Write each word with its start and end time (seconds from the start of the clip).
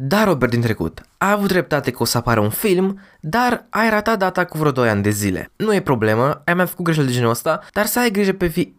Da, 0.00 0.24
Robert 0.24 0.50
din 0.50 0.60
trecut, 0.60 1.00
a 1.16 1.30
avut 1.30 1.48
dreptate 1.48 1.90
că 1.90 2.02
o 2.02 2.04
să 2.04 2.18
apară 2.18 2.40
un 2.40 2.50
film, 2.50 3.00
dar 3.20 3.66
ai 3.70 3.90
ratat 3.90 4.18
data 4.18 4.44
cu 4.44 4.58
vreo 4.58 4.70
2 4.70 4.88
ani 4.88 5.02
de 5.02 5.10
zile. 5.10 5.50
Nu 5.56 5.74
e 5.74 5.80
problemă, 5.80 6.42
ai 6.44 6.54
mai 6.54 6.66
făcut 6.66 6.84
greșeli 6.84 7.06
de 7.06 7.12
genul 7.12 7.30
ăsta, 7.30 7.60
dar 7.72 7.86
să 7.86 7.98
ai 7.98 8.10
grijă 8.10 8.32
pe 8.32 8.46
fi... 8.46 8.74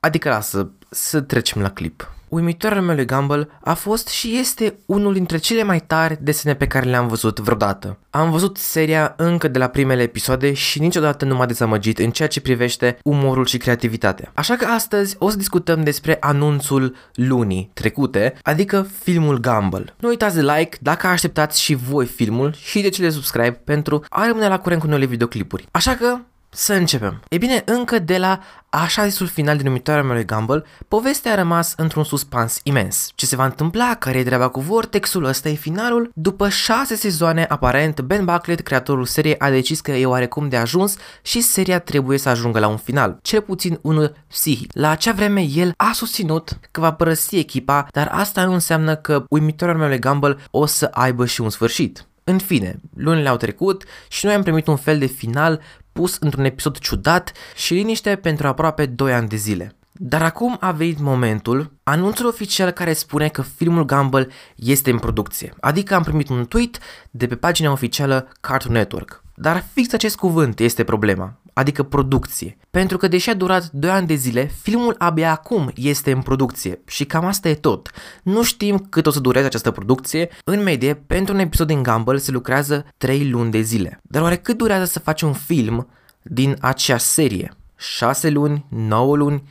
Adică 0.00 0.28
lasă, 0.28 0.70
să 0.90 1.20
trecem 1.20 1.62
la 1.62 1.70
clip. 1.70 2.10
Uimitoarele 2.32 2.80
mele 2.80 3.04
Gumball 3.04 3.58
a 3.60 3.74
fost 3.74 4.08
și 4.08 4.36
este 4.38 4.78
unul 4.86 5.12
dintre 5.12 5.38
cele 5.38 5.62
mai 5.62 5.80
tari 5.80 6.18
desene 6.20 6.54
pe 6.54 6.66
care 6.66 6.88
le-am 6.88 7.08
văzut 7.08 7.38
vreodată. 7.38 7.98
Am 8.10 8.30
văzut 8.30 8.56
seria 8.56 9.14
încă 9.16 9.48
de 9.48 9.58
la 9.58 9.68
primele 9.68 10.02
episoade 10.02 10.52
și 10.52 10.80
niciodată 10.80 11.24
nu 11.24 11.34
m-a 11.34 11.46
dezamăgit 11.46 11.98
în 11.98 12.10
ceea 12.10 12.28
ce 12.28 12.40
privește 12.40 12.98
umorul 13.04 13.46
și 13.46 13.56
creativitatea. 13.56 14.30
Așa 14.34 14.56
că 14.56 14.64
astăzi 14.64 15.16
o 15.18 15.30
să 15.30 15.36
discutăm 15.36 15.82
despre 15.82 16.16
anunțul 16.20 16.96
lunii 17.14 17.70
trecute, 17.74 18.34
adică 18.42 18.86
filmul 19.02 19.40
Gumball. 19.40 19.94
Nu 20.00 20.08
uitați 20.08 20.34
de 20.34 20.42
like 20.42 20.76
dacă 20.80 21.06
așteptați 21.06 21.60
și 21.60 21.74
voi 21.74 22.06
filmul 22.06 22.54
și 22.54 22.80
de 22.80 22.88
ce 22.88 23.02
de 23.02 23.10
subscribe 23.10 23.60
pentru 23.64 24.04
a 24.08 24.26
rămâne 24.26 24.48
la 24.48 24.58
curent 24.58 24.80
cu 24.80 24.86
noile 24.86 25.06
videoclipuri. 25.06 25.68
Așa 25.70 25.94
că 25.94 26.18
să 26.54 26.72
începem. 26.72 27.22
E 27.28 27.38
bine, 27.38 27.62
încă 27.66 27.98
de 27.98 28.18
la 28.18 28.40
așa 28.70 29.06
zisul 29.06 29.26
final 29.26 29.56
din 29.56 29.66
numitoarea 29.66 30.02
mea 30.02 30.14
lui 30.14 30.24
Gumball, 30.24 30.66
povestea 30.88 31.32
a 31.32 31.34
rămas 31.34 31.74
într-un 31.76 32.04
suspans 32.04 32.60
imens. 32.62 33.10
Ce 33.14 33.26
se 33.26 33.36
va 33.36 33.44
întâmpla, 33.44 33.94
care 33.94 34.18
e 34.18 34.24
treaba 34.24 34.48
cu 34.48 34.60
Vortexul, 34.60 35.24
ăsta 35.24 35.48
e 35.48 35.54
finalul? 35.54 36.10
După 36.14 36.48
șase 36.48 36.94
sezoane, 36.94 37.44
aparent, 37.48 38.00
Ben 38.00 38.24
Bucklet, 38.24 38.60
creatorul 38.60 39.04
seriei, 39.04 39.38
a 39.38 39.50
decis 39.50 39.80
că 39.80 39.90
e 39.90 40.06
oarecum 40.06 40.48
de 40.48 40.56
ajuns 40.56 40.96
și 41.22 41.40
seria 41.40 41.78
trebuie 41.78 42.18
să 42.18 42.28
ajungă 42.28 42.58
la 42.58 42.68
un 42.68 42.76
final, 42.76 43.18
cel 43.22 43.40
puțin 43.40 43.78
unul 43.82 44.14
psihic. 44.28 44.70
La 44.74 44.90
acea 44.90 45.12
vreme, 45.12 45.40
el 45.54 45.72
a 45.76 45.90
susținut 45.92 46.58
că 46.70 46.80
va 46.80 46.92
părăsi 46.92 47.36
echipa, 47.36 47.86
dar 47.90 48.08
asta 48.12 48.44
nu 48.44 48.52
înseamnă 48.52 48.96
că 48.96 49.24
uimitoarea 49.28 49.76
mea 49.76 49.88
lui 49.88 50.00
Gumball 50.00 50.40
o 50.50 50.66
să 50.66 50.88
aibă 50.92 51.26
și 51.26 51.40
un 51.40 51.50
sfârșit. 51.50 52.06
În 52.24 52.38
fine, 52.38 52.80
lunile 52.94 53.28
au 53.28 53.36
trecut 53.36 53.84
și 54.08 54.24
noi 54.24 54.34
am 54.34 54.42
primit 54.42 54.66
un 54.66 54.76
fel 54.76 54.98
de 54.98 55.06
final 55.06 55.60
pus 55.92 56.16
într-un 56.20 56.44
episod 56.44 56.78
ciudat 56.78 57.32
și 57.56 57.74
liniște 57.74 58.16
pentru 58.16 58.46
aproape 58.46 58.86
2 58.86 59.12
ani 59.12 59.28
de 59.28 59.36
zile. 59.36 59.76
Dar 59.92 60.22
acum 60.22 60.56
a 60.60 60.72
venit 60.72 60.98
momentul, 60.98 61.72
anunțul 61.82 62.26
oficial 62.26 62.70
care 62.70 62.92
spune 62.92 63.28
că 63.28 63.42
filmul 63.42 63.84
Gumball 63.84 64.30
este 64.54 64.90
în 64.90 64.98
producție. 64.98 65.54
Adică 65.60 65.94
am 65.94 66.02
primit 66.02 66.28
un 66.28 66.46
tweet 66.46 66.78
de 67.10 67.26
pe 67.26 67.36
pagina 67.36 67.72
oficială 67.72 68.28
Cartoon 68.40 68.74
Network. 68.74 69.24
Dar 69.34 69.64
fix 69.72 69.92
acest 69.92 70.16
cuvânt 70.16 70.60
este 70.60 70.84
problema, 70.84 71.40
adică 71.52 71.82
producție. 71.82 72.56
Pentru 72.70 72.96
că 72.96 73.08
deși 73.08 73.30
a 73.30 73.34
durat 73.34 73.70
2 73.70 73.90
ani 73.90 74.06
de 74.06 74.14
zile, 74.14 74.50
filmul 74.62 74.94
abia 74.98 75.30
acum 75.30 75.70
este 75.74 76.12
în 76.12 76.22
producție 76.22 76.80
și 76.86 77.04
cam 77.04 77.24
asta 77.24 77.48
e 77.48 77.54
tot. 77.54 77.90
Nu 78.22 78.42
știm 78.42 78.86
cât 78.90 79.06
o 79.06 79.10
să 79.10 79.20
dureze 79.20 79.46
această 79.46 79.70
producție, 79.70 80.28
în 80.44 80.62
medie, 80.62 80.94
pentru 80.94 81.34
un 81.34 81.40
episod 81.40 81.66
din 81.66 81.82
Gumball 81.82 82.18
se 82.18 82.30
lucrează 82.30 82.86
3 82.96 83.30
luni 83.30 83.50
de 83.50 83.60
zile. 83.60 84.00
Dar 84.02 84.22
oare 84.22 84.36
cât 84.36 84.56
durează 84.56 84.84
să 84.84 84.98
faci 84.98 85.22
un 85.22 85.32
film 85.32 85.88
din 86.22 86.56
acea 86.60 86.98
serie? 86.98 87.56
6 87.76 88.30
luni, 88.30 88.66
9 88.68 89.16
luni, 89.16 89.42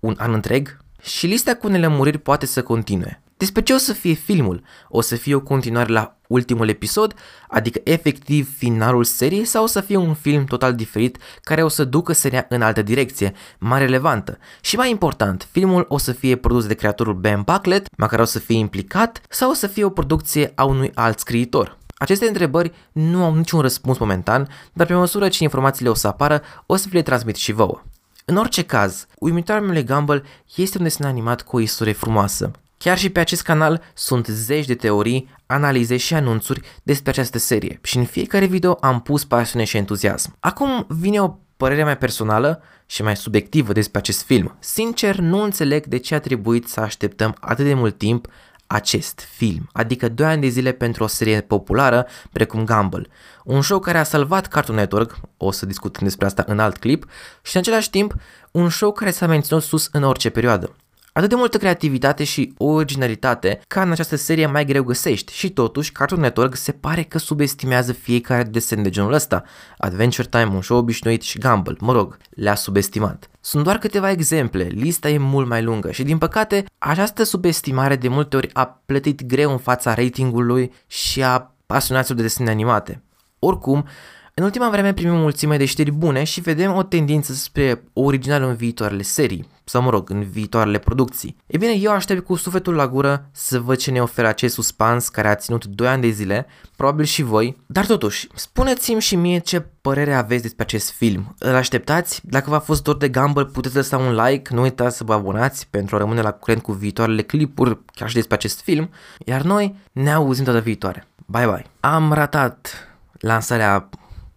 un 0.00 0.14
an 0.18 0.32
întreg? 0.32 0.76
Și 1.02 1.26
lista 1.26 1.54
cu 1.54 1.68
nelămuriri 1.68 2.18
poate 2.18 2.46
să 2.46 2.62
continue. 2.62 3.22
Despre 3.38 3.62
ce 3.62 3.72
o 3.72 3.76
să 3.76 3.92
fie 3.92 4.12
filmul? 4.12 4.62
O 4.88 5.00
să 5.00 5.16
fie 5.16 5.34
o 5.34 5.40
continuare 5.40 5.92
la 5.92 6.16
ultimul 6.28 6.68
episod, 6.68 7.14
adică 7.48 7.80
efectiv 7.84 8.56
finalul 8.56 9.04
seriei 9.04 9.44
sau 9.44 9.62
o 9.62 9.66
să 9.66 9.80
fie 9.80 9.96
un 9.96 10.14
film 10.14 10.44
total 10.44 10.74
diferit 10.74 11.18
care 11.42 11.62
o 11.62 11.68
să 11.68 11.84
ducă 11.84 12.12
seria 12.12 12.46
în 12.48 12.62
altă 12.62 12.82
direcție, 12.82 13.32
mai 13.58 13.78
relevantă. 13.78 14.38
Și 14.60 14.76
mai 14.76 14.90
important, 14.90 15.48
filmul 15.50 15.84
o 15.88 15.98
să 15.98 16.12
fie 16.12 16.36
produs 16.36 16.66
de 16.66 16.74
creatorul 16.74 17.14
Ben 17.14 17.42
Bucklet, 17.44 17.88
care 17.96 18.22
o 18.22 18.24
să 18.24 18.38
fie 18.38 18.58
implicat 18.58 19.20
sau 19.28 19.50
o 19.50 19.54
să 19.54 19.66
fie 19.66 19.84
o 19.84 19.90
producție 19.90 20.52
a 20.54 20.64
unui 20.64 20.90
alt 20.94 21.18
scriitor. 21.18 21.78
Aceste 21.94 22.26
întrebări 22.26 22.72
nu 22.92 23.24
au 23.24 23.34
niciun 23.34 23.60
răspuns 23.60 23.98
momentan, 23.98 24.48
dar 24.72 24.86
pe 24.86 24.94
măsură 24.94 25.28
ce 25.28 25.42
informațiile 25.42 25.90
o 25.90 25.94
să 25.94 26.06
apară, 26.06 26.42
o 26.66 26.76
să 26.76 26.86
vi 26.88 26.94
le 26.94 27.02
transmit 27.02 27.36
și 27.36 27.52
vouă. 27.52 27.82
În 28.24 28.36
orice 28.36 28.62
caz, 28.64 29.06
uimitoarea 29.18 29.66
mele 29.66 29.82
Gumball 29.82 30.24
este 30.54 30.78
un 30.78 30.84
desen 30.84 31.06
animat 31.06 31.42
cu 31.42 31.56
o 31.56 31.60
istorie 31.60 31.92
frumoasă. 31.92 32.50
Chiar 32.78 32.98
și 32.98 33.10
pe 33.10 33.20
acest 33.20 33.42
canal 33.42 33.82
sunt 33.94 34.26
zeci 34.26 34.66
de 34.66 34.74
teorii, 34.74 35.28
analize 35.46 35.96
și 35.96 36.14
anunțuri 36.14 36.60
despre 36.82 37.10
această 37.10 37.38
serie 37.38 37.78
și 37.82 37.96
în 37.96 38.04
fiecare 38.04 38.46
video 38.46 38.78
am 38.80 39.00
pus 39.00 39.24
pasiune 39.24 39.64
și 39.64 39.76
entuziasm. 39.76 40.36
Acum 40.40 40.86
vine 40.88 41.20
o 41.20 41.34
părere 41.56 41.84
mai 41.84 41.98
personală 41.98 42.62
și 42.86 43.02
mai 43.02 43.16
subiectivă 43.16 43.72
despre 43.72 43.98
acest 43.98 44.22
film. 44.22 44.56
Sincer, 44.58 45.16
nu 45.16 45.42
înțeleg 45.42 45.86
de 45.86 45.98
ce 45.98 46.14
a 46.14 46.20
trebuit 46.20 46.68
să 46.68 46.80
așteptăm 46.80 47.36
atât 47.40 47.64
de 47.64 47.74
mult 47.74 47.98
timp 47.98 48.26
acest 48.66 49.20
film, 49.20 49.68
adică 49.72 50.08
2 50.08 50.26
ani 50.26 50.40
de 50.40 50.48
zile 50.48 50.72
pentru 50.72 51.04
o 51.04 51.06
serie 51.06 51.40
populară 51.40 52.06
precum 52.32 52.64
Gumball, 52.64 53.10
un 53.44 53.62
show 53.62 53.78
care 53.78 53.98
a 53.98 54.02
salvat 54.02 54.46
Cartoon 54.46 54.78
Network, 54.78 55.18
o 55.36 55.50
să 55.50 55.66
discutăm 55.66 56.04
despre 56.04 56.26
asta 56.26 56.44
în 56.46 56.58
alt 56.58 56.76
clip, 56.76 57.06
și 57.42 57.56
în 57.56 57.60
același 57.60 57.90
timp 57.90 58.14
un 58.50 58.68
show 58.68 58.92
care 58.92 59.10
s-a 59.10 59.26
menținut 59.26 59.62
sus 59.62 59.88
în 59.92 60.02
orice 60.02 60.30
perioadă. 60.30 60.76
Atât 61.18 61.30
de 61.30 61.36
multă 61.36 61.58
creativitate 61.58 62.24
și 62.24 62.52
originalitate 62.56 63.60
ca 63.66 63.82
în 63.82 63.90
această 63.90 64.16
serie 64.16 64.46
mai 64.46 64.64
greu 64.64 64.82
găsești 64.82 65.32
și 65.32 65.50
totuși 65.50 65.92
Cartoon 65.92 66.20
Network 66.20 66.56
se 66.56 66.72
pare 66.72 67.02
că 67.02 67.18
subestimează 67.18 67.92
fiecare 67.92 68.42
desen 68.42 68.82
de 68.82 68.90
genul 68.90 69.12
ăsta. 69.12 69.42
Adventure 69.78 70.28
Time, 70.30 70.50
un 70.54 70.62
show 70.62 70.78
obișnuit 70.78 71.22
și 71.22 71.38
Gumball, 71.38 71.76
mă 71.80 71.92
rog, 71.92 72.16
le-a 72.30 72.54
subestimat. 72.54 73.30
Sunt 73.40 73.64
doar 73.64 73.78
câteva 73.78 74.10
exemple, 74.10 74.62
lista 74.62 75.08
e 75.08 75.18
mult 75.18 75.48
mai 75.48 75.62
lungă 75.62 75.90
și 75.90 76.02
din 76.02 76.18
păcate 76.18 76.64
această 76.78 77.22
subestimare 77.22 77.96
de 77.96 78.08
multe 78.08 78.36
ori 78.36 78.50
a 78.52 78.80
plătit 78.86 79.24
greu 79.24 79.50
în 79.50 79.58
fața 79.58 79.94
ratingului 79.94 80.72
și 80.86 81.22
a 81.22 81.54
pasionaților 81.66 82.16
de 82.16 82.22
desene 82.22 82.50
animate. 82.50 83.02
Oricum, 83.38 83.86
în 84.34 84.44
ultima 84.44 84.70
vreme 84.70 84.92
primim 84.92 85.14
o 85.14 85.20
mulțime 85.20 85.56
de 85.56 85.64
știri 85.64 85.90
bune 85.90 86.24
și 86.24 86.40
vedem 86.40 86.74
o 86.74 86.82
tendință 86.82 87.32
spre 87.32 87.82
original 87.92 88.42
în 88.42 88.54
viitoarele 88.54 89.02
serii, 89.02 89.48
sau 89.68 89.82
mă 89.82 89.90
rog, 89.90 90.10
în 90.10 90.22
viitoarele 90.22 90.78
producții. 90.78 91.36
E 91.46 91.56
bine, 91.56 91.72
eu 91.72 91.92
aștept 91.92 92.24
cu 92.24 92.34
sufletul 92.34 92.74
la 92.74 92.88
gură 92.88 93.28
să 93.32 93.60
văd 93.60 93.76
ce 93.76 93.90
ne 93.90 94.02
oferă 94.02 94.28
acest 94.28 94.54
suspans 94.54 95.08
care 95.08 95.28
a 95.28 95.34
ținut 95.34 95.64
2 95.64 95.88
ani 95.88 96.02
de 96.02 96.08
zile, 96.08 96.46
probabil 96.76 97.04
și 97.04 97.22
voi, 97.22 97.56
dar 97.66 97.86
totuși, 97.86 98.28
spuneți-mi 98.34 99.00
și 99.00 99.16
mie 99.16 99.38
ce 99.38 99.60
părere 99.60 100.14
aveți 100.14 100.42
despre 100.42 100.62
acest 100.62 100.90
film. 100.90 101.34
Îl 101.38 101.54
așteptați? 101.54 102.20
Dacă 102.24 102.50
v-a 102.50 102.58
fost 102.58 102.82
dor 102.82 102.96
de 102.96 103.08
Gumball, 103.08 103.46
puteți 103.46 103.74
lăsa 103.74 103.96
un 103.96 104.14
like, 104.14 104.54
nu 104.54 104.62
uitați 104.62 104.96
să 104.96 105.04
vă 105.04 105.12
abonați 105.12 105.66
pentru 105.70 105.96
a 105.96 105.98
rămâne 105.98 106.20
la 106.20 106.30
curent 106.30 106.62
cu 106.62 106.72
viitoarele 106.72 107.22
clipuri, 107.22 107.78
chiar 107.92 108.08
și 108.08 108.14
despre 108.14 108.34
acest 108.34 108.60
film, 108.60 108.90
iar 109.24 109.42
noi 109.42 109.76
ne 109.92 110.12
auzim 110.12 110.44
data 110.44 110.58
viitoare. 110.58 111.06
Bye 111.26 111.46
bye! 111.46 111.66
Am 111.80 112.12
ratat 112.12 112.88
lansarea 113.12 113.88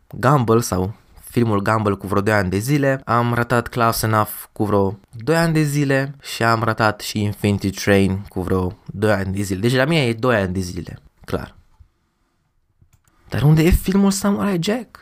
Gumball 0.09 0.61
sau 0.61 0.93
filmul 1.31 1.61
Gumball 1.61 1.97
cu 1.97 2.07
vreo 2.07 2.21
2 2.21 2.33
ani 2.33 2.49
de 2.49 2.57
zile, 2.57 3.01
am 3.05 3.33
ratat 3.33 3.67
Close 3.67 4.05
Enough 4.05 4.31
cu 4.51 4.65
vreo 4.65 4.99
2 5.11 5.35
ani 5.35 5.53
de 5.53 5.61
zile 5.61 6.15
și 6.21 6.43
am 6.43 6.63
ratat 6.63 6.99
și 6.99 7.21
Infinity 7.21 7.69
Train 7.69 8.25
cu 8.27 8.41
vreo 8.41 8.77
2 8.85 9.11
ani 9.11 9.33
de 9.33 9.41
zile. 9.41 9.59
Deci 9.59 9.75
la 9.75 9.85
mine 9.85 10.01
e 10.05 10.13
2 10.13 10.35
ani 10.35 10.53
de 10.53 10.59
zile, 10.59 10.99
clar. 11.25 11.55
Dar 13.29 13.41
unde 13.41 13.63
e 13.63 13.69
filmul 13.69 14.11
Samurai 14.11 14.57
Jack? 14.61 14.99